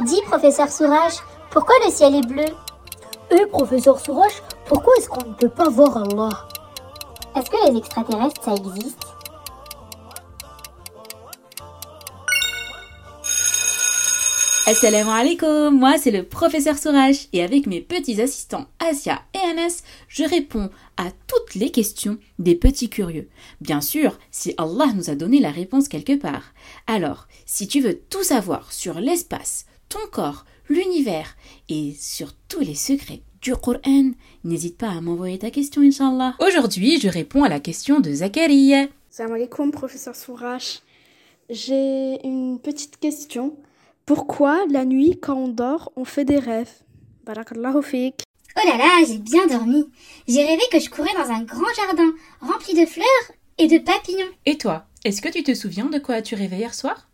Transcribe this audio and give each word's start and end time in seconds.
Dis, 0.00 0.20
professeur 0.26 0.68
Sourage, 0.70 1.14
pourquoi 1.50 1.76
le 1.84 1.90
ciel 1.90 2.16
est 2.16 2.26
bleu? 2.26 2.44
Eh, 3.30 3.46
professeur 3.46 3.98
Sourage, 4.00 4.42
pourquoi 4.66 4.92
est-ce 4.98 5.08
qu'on 5.08 5.28
ne 5.28 5.34
peut 5.34 5.48
pas 5.48 5.68
voir 5.68 5.96
Allah? 5.96 6.48
Est-ce 7.36 7.48
que 7.48 7.70
les 7.70 7.78
extraterrestres, 7.78 8.42
ça 8.42 8.54
existe? 8.54 8.98
Assalamu 14.66 15.10
alaikum, 15.10 15.78
moi 15.78 15.98
c'est 15.98 16.10
le 16.10 16.22
professeur 16.22 16.78
Sourage 16.78 17.28
et 17.34 17.42
avec 17.42 17.66
mes 17.66 17.82
petits 17.82 18.20
assistants 18.20 18.66
Asia 18.78 19.20
et 19.34 19.50
Anas, 19.50 19.82
je 20.08 20.24
réponds 20.24 20.70
à 20.96 21.10
toutes 21.26 21.54
les 21.54 21.70
questions 21.70 22.16
des 22.38 22.54
petits 22.54 22.88
curieux. 22.88 23.28
Bien 23.60 23.82
sûr, 23.82 24.18
si 24.30 24.54
Allah 24.56 24.86
nous 24.94 25.10
a 25.10 25.14
donné 25.14 25.38
la 25.38 25.50
réponse 25.50 25.88
quelque 25.88 26.18
part. 26.18 26.54
Alors, 26.86 27.28
si 27.44 27.68
tu 27.68 27.80
veux 27.80 28.00
tout 28.08 28.22
savoir 28.22 28.72
sur 28.72 28.98
l'espace, 29.00 29.66
ton 29.94 30.08
corps, 30.10 30.44
l'univers 30.68 31.36
et 31.68 31.94
sur 31.96 32.32
tous 32.48 32.60
les 32.60 32.74
secrets 32.74 33.22
du 33.40 33.54
Coran, 33.54 34.10
n'hésite 34.42 34.76
pas 34.76 34.88
à 34.88 35.00
m'envoyer 35.00 35.38
ta 35.38 35.52
question, 35.52 35.82
Inch'Allah. 35.82 36.34
Aujourd'hui, 36.40 36.98
je 36.98 37.08
réponds 37.08 37.44
à 37.44 37.48
la 37.48 37.60
question 37.60 38.00
de 38.00 38.12
Zachariah. 38.12 38.88
Salam 39.08 39.34
alaikum, 39.34 39.70
professeur 39.70 40.16
Sourage. 40.16 40.80
J'ai 41.48 42.18
une 42.24 42.58
petite 42.58 42.98
question. 42.98 43.56
Pourquoi 44.04 44.66
la 44.68 44.84
nuit, 44.84 45.16
quand 45.22 45.36
on 45.36 45.46
dort, 45.46 45.92
on 45.94 46.04
fait 46.04 46.24
des 46.24 46.40
rêves? 46.40 46.82
Barakallahu 47.24 47.82
fik. 47.82 48.24
Oh 48.56 48.68
là 48.68 48.76
là, 48.76 49.04
j'ai 49.06 49.18
bien 49.18 49.46
dormi. 49.46 49.84
J'ai 50.26 50.44
rêvé 50.44 50.62
que 50.72 50.80
je 50.80 50.90
courais 50.90 51.14
dans 51.14 51.30
un 51.30 51.44
grand 51.44 51.72
jardin 51.76 52.10
rempli 52.40 52.74
de 52.74 52.86
fleurs 52.86 53.26
et 53.58 53.68
de 53.68 53.78
papillons. 53.78 54.32
Et 54.44 54.58
toi, 54.58 54.86
est-ce 55.04 55.22
que 55.22 55.28
tu 55.28 55.44
te 55.44 55.54
souviens 55.54 55.86
de 55.86 56.00
quoi 56.00 56.16
as-tu 56.16 56.34
rêvé 56.34 56.56
hier 56.56 56.74
soir? 56.74 57.08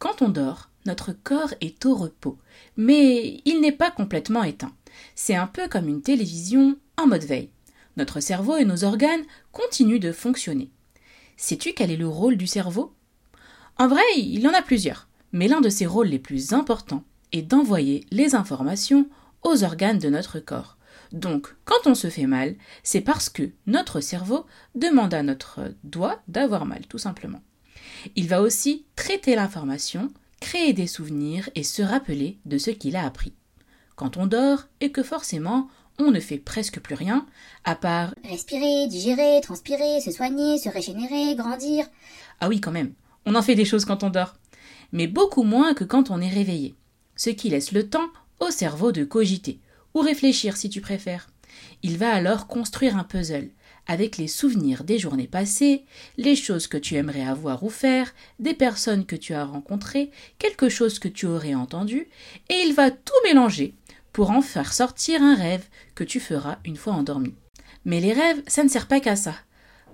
Quand 0.00 0.22
on 0.22 0.28
dort, 0.28 0.70
notre 0.86 1.12
corps 1.12 1.54
est 1.60 1.84
au 1.86 1.94
repos, 1.94 2.38
mais 2.76 3.40
il 3.44 3.60
n'est 3.60 3.72
pas 3.72 3.90
complètement 3.90 4.42
éteint. 4.42 4.72
C'est 5.14 5.34
un 5.34 5.46
peu 5.46 5.68
comme 5.68 5.88
une 5.88 6.02
télévision 6.02 6.76
en 6.96 7.06
mode 7.06 7.24
veille. 7.24 7.50
Notre 7.96 8.20
cerveau 8.20 8.56
et 8.56 8.64
nos 8.64 8.84
organes 8.84 9.24
continuent 9.52 10.00
de 10.00 10.12
fonctionner. 10.12 10.70
Sais-tu 11.36 11.72
quel 11.72 11.90
est 11.90 11.96
le 11.96 12.08
rôle 12.08 12.36
du 12.36 12.46
cerveau? 12.46 12.92
En 13.78 13.88
vrai, 13.88 14.02
il 14.16 14.40
y 14.40 14.48
en 14.48 14.54
a 14.54 14.62
plusieurs 14.62 15.08
mais 15.34 15.48
l'un 15.48 15.60
de 15.60 15.68
ses 15.68 15.84
rôles 15.84 16.06
les 16.06 16.20
plus 16.20 16.54
importants 16.54 17.04
est 17.32 17.42
d'envoyer 17.42 18.06
les 18.10 18.36
informations 18.36 19.08
aux 19.42 19.64
organes 19.64 19.98
de 19.98 20.08
notre 20.08 20.38
corps. 20.38 20.78
Donc, 21.12 21.54
quand 21.64 21.86
on 21.86 21.96
se 21.96 22.08
fait 22.08 22.26
mal, 22.26 22.54
c'est 22.84 23.00
parce 23.00 23.28
que 23.28 23.50
notre 23.66 24.00
cerveau 24.00 24.46
demande 24.76 25.12
à 25.12 25.24
notre 25.24 25.74
doigt 25.82 26.22
d'avoir 26.28 26.64
mal, 26.66 26.86
tout 26.86 26.98
simplement. 26.98 27.42
Il 28.14 28.28
va 28.28 28.40
aussi 28.40 28.86
traiter 28.94 29.34
l'information, 29.34 30.12
créer 30.44 30.74
des 30.74 30.86
souvenirs 30.86 31.48
et 31.54 31.62
se 31.62 31.80
rappeler 31.80 32.38
de 32.44 32.58
ce 32.58 32.70
qu'il 32.70 32.96
a 32.96 33.06
appris. 33.06 33.32
Quand 33.96 34.18
on 34.18 34.26
dort 34.26 34.64
et 34.82 34.92
que 34.92 35.02
forcément 35.02 35.68
on 35.98 36.10
ne 36.10 36.20
fait 36.20 36.38
presque 36.38 36.80
plus 36.80 36.96
rien, 36.96 37.24
à 37.64 37.76
part 37.76 38.14
respirer, 38.28 38.88
digérer, 38.88 39.40
transpirer, 39.40 40.00
se 40.00 40.10
soigner, 40.10 40.58
se 40.58 40.68
régénérer, 40.68 41.34
grandir. 41.34 41.86
Ah 42.40 42.48
oui, 42.48 42.60
quand 42.60 42.72
même, 42.72 42.92
on 43.26 43.36
en 43.36 43.42
fait 43.42 43.54
des 43.54 43.64
choses 43.64 43.84
quand 43.84 44.02
on 44.02 44.10
dort 44.10 44.34
mais 44.94 45.08
beaucoup 45.08 45.42
moins 45.42 45.74
que 45.74 45.84
quand 45.84 46.10
on 46.10 46.20
est 46.20 46.28
réveillé, 46.28 46.76
ce 47.16 47.30
qui 47.30 47.50
laisse 47.50 47.72
le 47.72 47.88
temps 47.88 48.08
au 48.38 48.50
cerveau 48.50 48.92
de 48.92 49.04
cogiter, 49.04 49.58
ou 49.92 50.00
réfléchir 50.00 50.56
si 50.56 50.70
tu 50.70 50.80
préfères. 50.80 51.28
Il 51.82 51.98
va 51.98 52.10
alors 52.14 52.46
construire 52.46 52.96
un 52.96 53.02
puzzle, 53.02 53.50
avec 53.86 54.16
les 54.16 54.28
souvenirs 54.28 54.84
des 54.84 54.98
journées 54.98 55.26
passées, 55.26 55.84
les 56.16 56.36
choses 56.36 56.66
que 56.66 56.76
tu 56.76 56.94
aimerais 56.94 57.24
avoir 57.24 57.62
ou 57.64 57.70
faire, 57.70 58.14
des 58.38 58.54
personnes 58.54 59.06
que 59.06 59.16
tu 59.16 59.34
as 59.34 59.44
rencontrées, 59.44 60.10
quelque 60.38 60.68
chose 60.68 60.98
que 60.98 61.08
tu 61.08 61.26
aurais 61.26 61.54
entendu, 61.54 62.08
et 62.48 62.62
il 62.66 62.74
va 62.74 62.90
tout 62.90 63.12
mélanger 63.24 63.74
pour 64.12 64.30
en 64.30 64.42
faire 64.42 64.72
sortir 64.72 65.22
un 65.22 65.34
rêve 65.34 65.66
que 65.94 66.04
tu 66.04 66.20
feras 66.20 66.58
une 66.64 66.76
fois 66.76 66.94
endormi. 66.94 67.34
Mais 67.84 68.00
les 68.00 68.12
rêves, 68.12 68.42
ça 68.46 68.64
ne 68.64 68.68
sert 68.68 68.88
pas 68.88 69.00
qu'à 69.00 69.16
ça. 69.16 69.34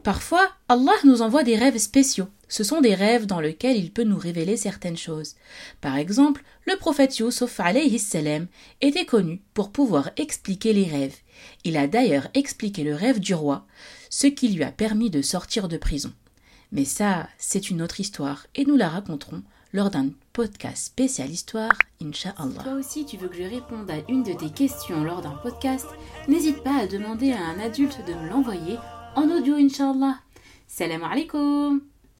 Parfois, 0.02 0.50
Allah 0.68 0.92
nous 1.04 1.20
envoie 1.20 1.42
des 1.42 1.56
rêves 1.56 1.78
spéciaux. 1.78 2.28
Ce 2.48 2.64
sont 2.64 2.80
des 2.80 2.94
rêves 2.94 3.26
dans 3.26 3.40
lesquels 3.40 3.76
il 3.76 3.92
peut 3.92 4.02
nous 4.02 4.18
révéler 4.18 4.56
certaines 4.56 4.96
choses. 4.96 5.36
Par 5.80 5.96
exemple, 5.96 6.42
le 6.66 6.76
prophète 6.76 7.18
Yusuf 7.18 7.60
salam 7.98 8.46
était 8.80 9.04
connu 9.04 9.42
pour 9.54 9.70
pouvoir 9.70 10.10
expliquer 10.16 10.72
les 10.72 10.84
rêves. 10.84 11.16
Il 11.64 11.76
a 11.76 11.86
d'ailleurs 11.86 12.28
expliqué 12.34 12.82
le 12.82 12.94
rêve 12.94 13.20
du 13.20 13.34
roi, 13.34 13.66
ce 14.08 14.26
qui 14.26 14.48
lui 14.48 14.64
a 14.64 14.72
permis 14.72 15.10
de 15.10 15.22
sortir 15.22 15.68
de 15.68 15.76
prison. 15.76 16.12
Mais 16.72 16.84
ça, 16.84 17.28
c'est 17.38 17.70
une 17.70 17.82
autre 17.82 18.00
histoire 18.00 18.46
et 18.54 18.64
nous 18.64 18.76
la 18.76 18.88
raconterons 18.88 19.42
lors 19.72 19.90
d'un 19.90 20.08
podcast 20.32 20.86
spécial 20.86 21.30
histoire, 21.30 21.72
Inch'Allah. 22.02 22.62
Toi 22.64 22.72
aussi, 22.74 23.04
tu 23.04 23.16
veux 23.16 23.28
que 23.28 23.36
je 23.36 23.42
réponde 23.42 23.90
à 23.90 23.98
une 24.08 24.24
de 24.24 24.32
tes 24.32 24.50
questions 24.50 25.04
lors 25.04 25.20
d'un 25.20 25.36
podcast 25.42 25.86
N'hésite 26.26 26.62
pas 26.64 26.78
à 26.80 26.86
demander 26.86 27.32
à 27.32 27.44
un 27.44 27.60
adulte 27.60 28.00
de 28.06 28.14
me 28.14 28.28
l'envoyer 28.28 28.76
en 29.16 29.30
audio, 29.30 29.58
Inch'Allah. 29.58 30.22
Salam 30.66 31.02
alaikum 31.02 31.89